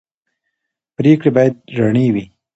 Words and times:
پرېکړې 0.97 1.29
باید 1.35 1.53
رڼې 1.77 2.07
وي 2.13 2.25